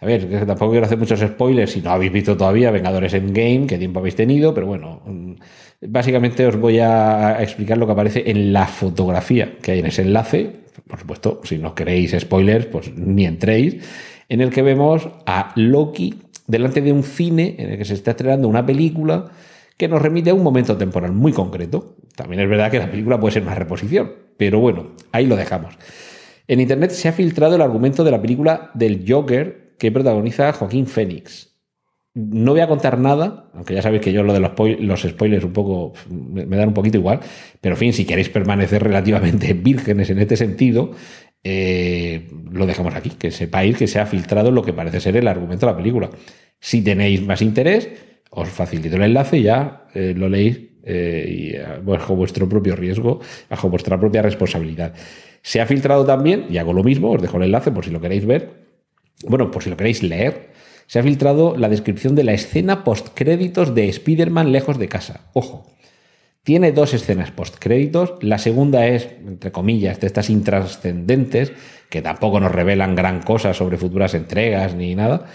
[0.00, 3.78] a ver, tampoco quiero hacer muchos spoilers si no habéis visto todavía Vengadores Endgame, qué
[3.78, 5.34] tiempo habéis tenido, pero bueno, mm,
[5.88, 10.02] básicamente os voy a explicar lo que aparece en la fotografía que hay en ese
[10.02, 13.76] enlace por supuesto, si no queréis spoilers, pues ni entréis,
[14.28, 16.14] en el que vemos a Loki
[16.46, 19.30] delante de un cine en el que se está estrenando una película
[19.76, 21.96] que nos remite a un momento temporal muy concreto.
[22.14, 25.76] También es verdad que la película puede ser una reposición, pero bueno, ahí lo dejamos.
[26.46, 30.86] En internet se ha filtrado el argumento de la película del Joker que protagoniza Joaquín
[30.86, 31.53] Phoenix.
[32.14, 35.52] No voy a contar nada, aunque ya sabéis que yo lo de los, spoilers un
[35.52, 37.18] poco me, dan un poquito igual,
[37.60, 40.92] pero en fin, si queréis permanecer relativamente vírgenes en este sentido,
[41.42, 45.26] eh, lo dejamos aquí, que sepáis que se ha filtrado lo que parece ser el
[45.26, 46.10] argumento de la película.
[46.60, 47.90] Si tenéis más interés,
[48.30, 53.68] os facilito el enlace ya eh, lo leéis eh, y bajo vuestro propio riesgo, bajo
[53.68, 54.94] vuestra propia responsabilidad.
[55.42, 58.00] Se ha filtrado también, y hago lo mismo, os dejo el enlace por si lo
[58.00, 58.64] queréis ver,
[59.26, 60.53] bueno, por si lo queréis leer,
[60.86, 65.20] se ha filtrado la descripción de la escena postcréditos de Spider-Man lejos de casa.
[65.32, 65.66] Ojo,
[66.44, 68.14] tiene dos escenas postcréditos.
[68.20, 71.52] La segunda es, entre comillas, de estas intrascendentes,
[71.88, 75.26] que tampoco nos revelan gran cosa sobre futuras entregas ni nada.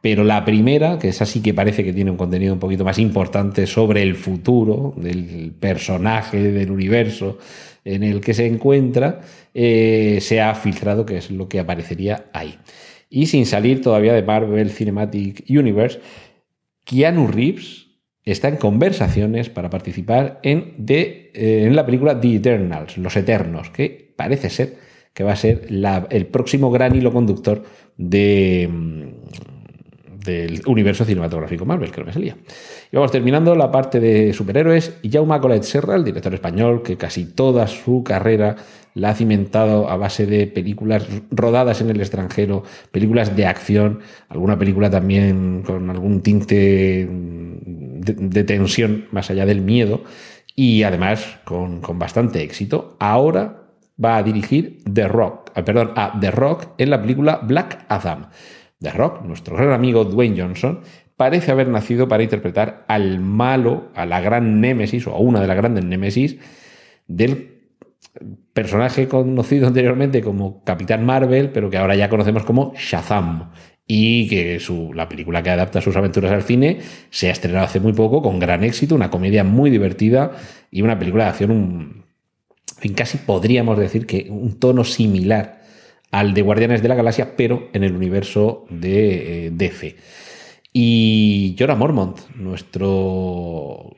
[0.00, 2.98] Pero la primera, que es así que parece que tiene un contenido un poquito más
[3.00, 7.38] importante sobre el futuro del personaje, del universo
[7.86, 9.20] en el que se encuentra,
[9.54, 12.58] eh, se ha filtrado, que es lo que aparecería ahí.
[13.08, 16.00] Y sin salir todavía de Marvel Cinematic Universe,
[16.84, 17.86] Keanu Reeves
[18.24, 23.70] está en conversaciones para participar en, de, eh, en la película The Eternals, Los Eternos,
[23.70, 24.74] que parece ser
[25.14, 25.68] que va a ser
[26.10, 27.62] el próximo gran hilo conductor
[27.96, 29.55] de, mm,
[30.26, 32.36] del universo cinematográfico Marvel, que no me salía.
[32.92, 34.98] Y vamos terminando la parte de superhéroes.
[35.02, 38.56] Y Jaume Colet Serra, el director español, que casi toda su carrera
[38.96, 44.58] la ha cimentado a base de películas rodadas en el extranjero, películas de acción, alguna
[44.58, 50.02] película también con algún tinte de, tensión más allá del miedo
[50.54, 52.96] y además con, bastante éxito.
[52.98, 53.64] Ahora
[54.02, 58.30] va a dirigir The Rock, ah, perdón, a The Rock en la película Black Adam.
[58.80, 60.80] The Rock, nuestro gran amigo Dwayne Johnson,
[61.16, 65.46] parece haber nacido para interpretar al malo, a la gran némesis o a una de
[65.46, 66.36] las grandes némesis
[67.06, 67.56] del
[68.52, 73.50] personaje conocido anteriormente como Capitán Marvel, pero que ahora ya conocemos como Shazam.
[73.86, 76.78] y que su, la película que adapta sus aventuras al cine
[77.10, 80.32] se ha estrenado hace muy poco con gran éxito, una comedia muy divertida
[80.70, 82.04] y una película de acción, un,
[82.82, 85.55] en casi podríamos decir que un tono similar
[86.16, 89.96] al de Guardianes de la Galaxia, pero en el universo de eh, DC.
[90.72, 93.96] Y Jorah Mormont, nuestro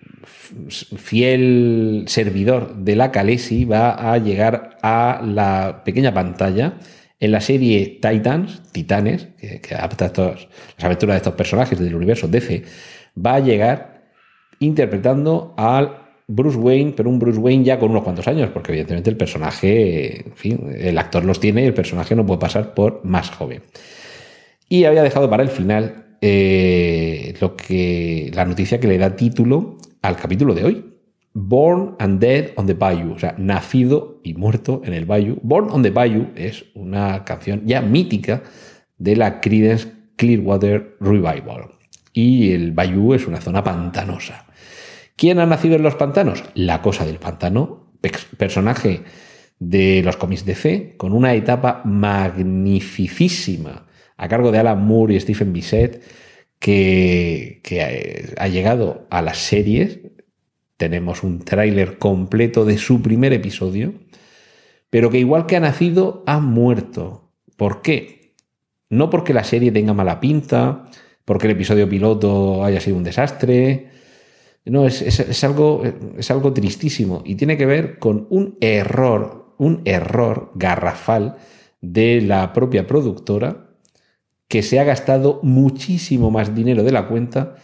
[0.96, 6.78] fiel servidor de la Calesi, va a llegar a la pequeña pantalla
[7.20, 10.48] en la serie Titans, Titanes, que, adapta las
[10.84, 12.64] aventuras de estos personajes del universo DC,
[13.16, 14.10] va a llegar
[14.58, 15.97] interpretando al
[16.30, 20.26] Bruce Wayne, pero un Bruce Wayne ya con unos cuantos años, porque evidentemente el personaje,
[20.44, 23.62] el actor los tiene y el personaje no puede pasar por más joven.
[24.68, 29.78] Y había dejado para el final eh, lo que, la noticia que le da título
[30.02, 30.84] al capítulo de hoy.
[31.32, 35.38] Born and Dead on the Bayou, o sea, nacido y muerto en el Bayou.
[35.42, 38.42] Born on the Bayou es una canción ya mítica
[38.98, 41.70] de la Creedence Clearwater Revival.
[42.12, 44.47] Y el Bayou es una zona pantanosa.
[45.18, 46.44] ¿Quién ha nacido en los pantanos?
[46.54, 47.90] La cosa del pantano,
[48.36, 49.02] personaje
[49.58, 55.20] de los cómics de C, con una etapa magnificísima a cargo de Alan Moore y
[55.20, 56.04] Stephen Bissett,
[56.60, 59.98] que, ha llegado a las series.
[60.76, 63.94] Tenemos un tráiler completo de su primer episodio,
[64.88, 67.32] pero que igual que ha nacido, ha muerto.
[67.56, 68.36] ¿Por qué?
[68.88, 70.84] No porque la serie tenga mala pinta,
[71.24, 73.97] porque el episodio piloto haya sido un desastre.
[74.64, 75.82] No, es, es, algo,
[76.16, 81.36] es algo tristísimo y tiene que ver con un error, un error garrafal
[81.80, 83.68] de la propia productora
[84.48, 87.56] que se ha gastado muchísimo más dinero de la cuenta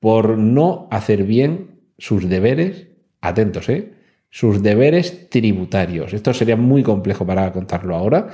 [0.00, 2.88] por no hacer bien sus deberes,
[3.20, 3.92] atentos, ¿eh?
[4.30, 6.14] sus deberes tributarios.
[6.14, 8.28] Esto sería muy complejo para contarlo ahora,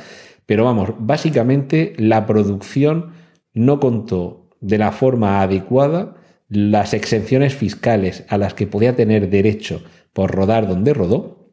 [0.47, 3.13] pero vamos, básicamente la producción
[3.53, 6.15] no contó de la forma adecuada
[6.49, 9.83] las exenciones fiscales a las que podía tener derecho
[10.13, 11.51] por rodar donde rodó,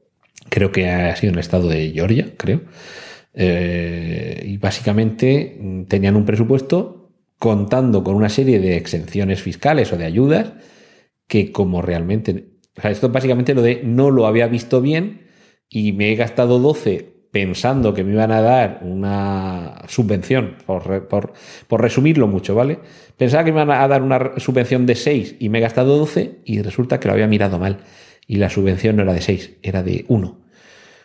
[0.49, 2.61] creo que ha sido en el estado de Georgia, creo,
[3.33, 9.97] eh, y básicamente mm, tenían un presupuesto contando con una serie de exenciones fiscales o
[9.97, 10.53] de ayudas
[11.27, 12.51] que como realmente...
[12.77, 15.27] O sea, esto básicamente lo de no lo había visto bien
[15.69, 21.33] y me he gastado 12 pensando que me iban a dar una subvención, por, por,
[21.67, 22.77] por, resumirlo mucho, ¿vale?
[23.17, 26.41] Pensaba que me iban a dar una subvención de 6 y me he gastado 12
[26.45, 27.79] y resulta que lo había mirado mal.
[28.27, 30.41] Y la subvención no era de 6, era de 1.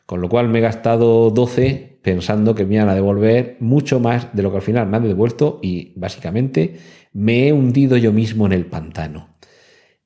[0.05, 4.29] Con lo cual me he gastado 12 pensando que me iban a devolver mucho más
[4.35, 6.77] de lo que al final me han devuelto y básicamente
[7.15, 9.31] me he hundido yo mismo en el pantano.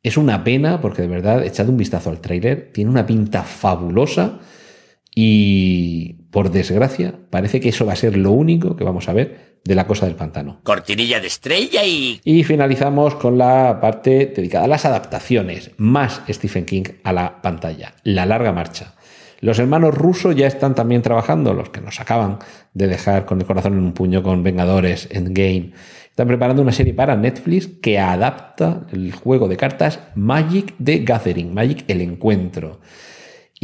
[0.04, 4.38] Es una pena porque de verdad, echad un vistazo al tráiler, tiene una pinta fabulosa
[5.14, 9.53] y por desgracia parece que eso va a ser lo único que vamos a ver
[9.64, 10.61] de la cosa del pantano.
[10.64, 12.20] Cortinilla de estrella y...
[12.25, 17.94] Y finalizamos con la parte dedicada a las adaptaciones, más Stephen King a la pantalla,
[18.03, 18.94] la larga marcha.
[19.40, 22.38] Los hermanos rusos ya están también trabajando, los que nos acaban
[22.75, 25.72] de dejar con el corazón en un puño con Vengadores Endgame.
[26.09, 31.53] Están preparando una serie para Netflix que adapta el juego de cartas Magic the Gathering,
[31.53, 32.81] Magic el Encuentro.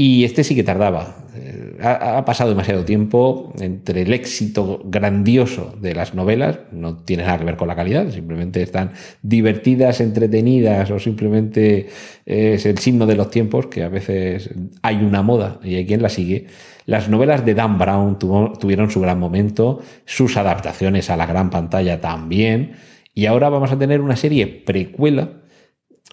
[0.01, 1.27] Y este sí que tardaba.
[1.35, 7.37] Eh, ha, pasado demasiado tiempo entre el éxito grandioso de las novelas, no tiene nada
[7.37, 11.89] que ver con la calidad, simplemente están divertidas, entretenidas o simplemente
[12.27, 14.51] es el signo de los tiempos que a veces
[14.83, 16.47] hay una moda y hay quien la sigue.
[16.87, 22.01] Las novelas de Dan Brown tuvieron su gran momento, sus adaptaciones a la gran pantalla
[22.01, 22.75] también,
[23.15, 25.38] y ahora vamos a tener una serie precuela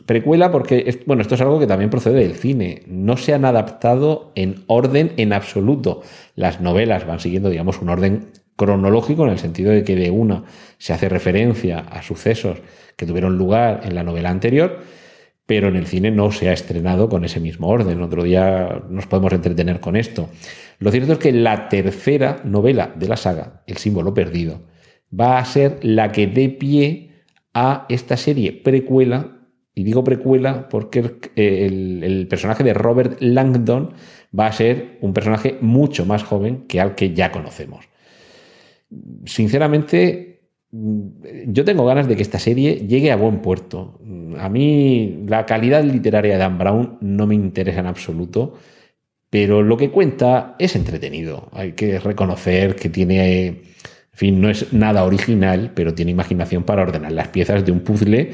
[0.05, 2.83] Precuela porque, bueno, esto es algo que también procede del cine.
[2.85, 6.01] No se han adaptado en orden en absoluto.
[6.35, 8.27] Las novelas van siguiendo, digamos, un orden
[8.57, 10.43] cronológico en el sentido de que de una
[10.77, 12.59] se hace referencia a sucesos
[12.95, 14.79] que tuvieron lugar en la novela anterior,
[15.45, 18.01] pero en el cine no se ha estrenado con ese mismo orden.
[18.01, 20.29] Otro día nos podemos entretener con esto.
[20.79, 24.61] Lo cierto es que la tercera novela de la saga, El símbolo perdido,
[25.17, 27.11] va a ser la que dé pie
[27.53, 29.34] a esta serie precuela
[29.75, 33.91] y digo precuela porque el, personaje de Robert Langdon
[34.37, 37.85] va a ser un personaje mucho más joven que al que ya conocemos.
[39.25, 40.39] Sinceramente,
[40.71, 43.99] yo tengo ganas de que esta serie llegue a buen puerto.
[44.39, 48.57] A mí la calidad literaria de Dan Brown no me interesa en absoluto,
[49.29, 51.49] pero lo que cuenta es entretenido.
[51.51, 53.63] Hay que reconocer que tiene, en
[54.13, 58.31] fin, no es nada original, pero tiene imaginación para ordenar las piezas de un puzzle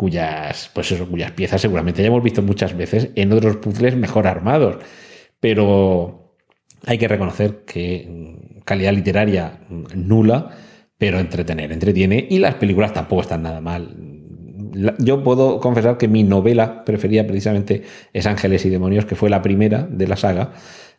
[0.00, 4.78] cuyas, pues cuyas piezas seguramente ya hemos visto muchas veces en otros puzzles mejor armados.
[5.40, 6.36] Pero
[6.86, 10.56] hay que reconocer que mm, calidad literaria mm, nula,
[10.96, 13.94] pero entretener, entretiene y las películas tampoco están nada mal.
[15.00, 17.82] Yo puedo confesar que mi novela preferida precisamente
[18.14, 20.52] es Ángeles y Demonios, que fue la primera de la saga.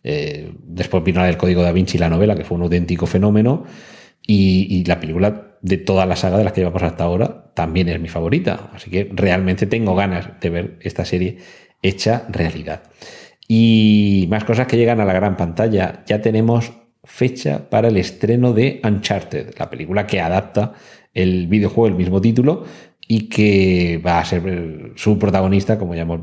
[0.04, 3.64] Eh, después vino la del Código da Vinci, la novela, que fue un auténtico fenómeno.
[4.28, 8.00] Y, la película de toda la saga de las que llevamos hasta ahora también es
[8.00, 8.70] mi favorita.
[8.74, 11.38] Así que realmente tengo ganas de ver esta serie
[11.82, 12.84] hecha realidad.
[13.48, 16.04] Y más cosas que llegan a la gran pantalla.
[16.06, 16.72] Ya tenemos
[17.04, 20.74] fecha para el estreno de Uncharted, la película que adapta
[21.14, 22.66] el videojuego, el mismo título,
[23.08, 26.22] y que va a ser su protagonista, como ya hemos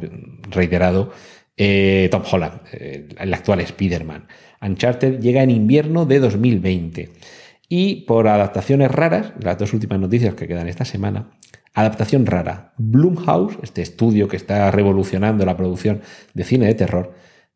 [0.50, 1.12] reiterado,
[1.56, 4.26] eh, Tom Holland, eh, el actual Spider-Man.
[4.62, 7.10] Uncharted llega en invierno de 2020.
[7.68, 11.30] Y por adaptaciones raras, las dos últimas noticias que quedan esta semana,
[11.74, 12.72] adaptación rara.
[12.78, 16.00] Blumhouse, este estudio que está revolucionando la producción
[16.32, 17.14] de cine de terror,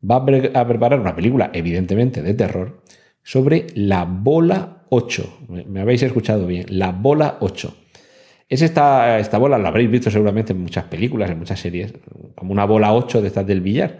[0.09, 2.83] va a preparar una película, evidentemente, de terror,
[3.23, 5.47] sobre la bola 8.
[5.67, 7.75] Me habéis escuchado bien, la bola 8.
[8.49, 11.93] Es esta, esta bola, la habréis visto seguramente en muchas películas, en muchas series,
[12.35, 13.97] como una bola 8 de estas del billar,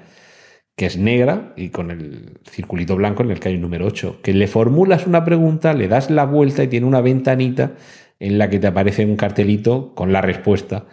[0.76, 4.20] que es negra y con el circulito blanco en el que hay un número 8,
[4.24, 7.74] que le formulas una pregunta, le das la vuelta y tiene una ventanita
[8.20, 10.86] en la que te aparece un cartelito con la respuesta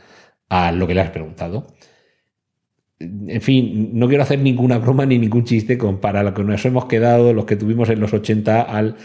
[0.48, 1.68] a lo que le has preguntado.
[2.98, 6.62] En fin, no quiero hacer ninguna broma ni ningún chiste con para lo que nos
[6.66, 8.96] hemos quedado, los que tuvimos en los 80, al,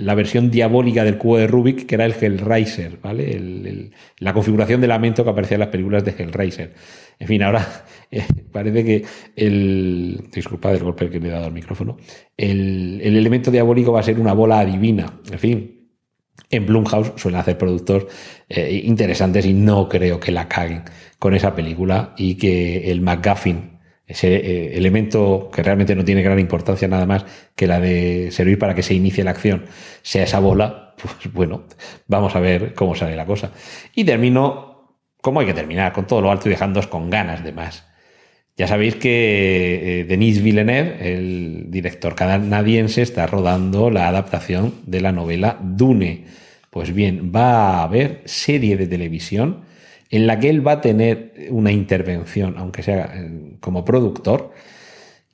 [0.00, 3.90] la versión diabólica del cubo de Rubik, que era el Hellraiser, ¿vale?
[4.18, 6.74] la configuración de lamento que aparecía en las películas de Hellraiser.
[7.18, 9.04] En fin, ahora eh, parece que
[9.36, 10.28] el.
[10.32, 11.96] Disculpa del golpe que me he dado al micrófono.
[12.36, 15.20] El, el elemento diabólico va a ser una bola adivina.
[15.30, 15.82] En fin,
[16.52, 18.06] en Blumhouse suelen hacer productos
[18.48, 20.82] eh, interesantes y no creo que la caguen
[21.18, 23.71] con esa película y que el McGuffin,
[24.12, 27.24] ese eh, elemento que realmente no tiene gran importancia nada más
[27.56, 29.64] que la de servir para que se inicie la acción,
[30.02, 31.64] sea esa bola, pues bueno,
[32.06, 33.52] vamos a ver cómo sale la cosa.
[33.94, 37.52] Y termino, como hay que terminar, con todo lo alto y dejándoos con ganas de
[37.52, 37.86] más.
[38.54, 45.10] Ya sabéis que eh, Denis Villeneuve, el director canadiense, está rodando la adaptación de la
[45.10, 46.26] novela Dune.
[46.68, 49.64] Pues bien, va a haber serie de televisión
[50.12, 54.52] en la que él va a tener una intervención, aunque sea eh, como productor,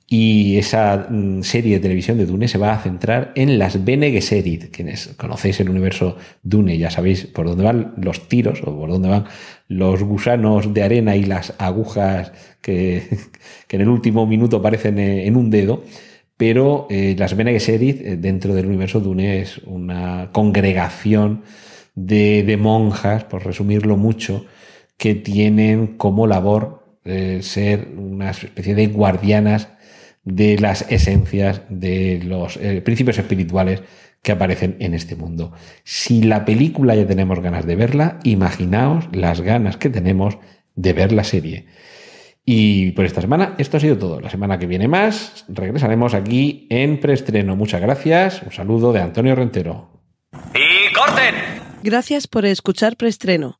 [0.07, 4.09] y esa mm, serie de televisión de Dune se va a centrar en las Bene
[4.09, 4.71] Gesserit.
[4.71, 9.09] Quienes conocéis el universo Dune ya sabéis por dónde van los tiros o por dónde
[9.09, 9.25] van
[9.67, 13.03] los gusanos de arena y las agujas que,
[13.69, 15.83] en el último minuto aparecen eh, en un dedo.
[16.37, 21.43] Pero eh, las Bene Gesserit dentro del universo Dune es una congregación
[21.95, 24.45] de monjas, por resumirlo mucho,
[24.99, 26.99] que tienen como labor
[27.41, 29.69] ser una especie de guardianas
[30.23, 33.81] de las esencias de los eh, principios espirituales
[34.21, 35.53] que aparecen en este mundo.
[35.83, 40.37] Si la película ya tenemos ganas de verla, imaginaos las ganas que tenemos
[40.75, 41.65] de ver la serie.
[42.45, 44.19] Y por esta semana esto ha sido todo.
[44.19, 47.55] La semana que viene más regresaremos aquí en preestreno.
[47.55, 48.41] Muchas gracias.
[48.43, 49.89] Un saludo de Antonio Rentero.
[50.53, 51.35] ¡Y corten!
[51.83, 53.59] Gracias por escuchar preestreno.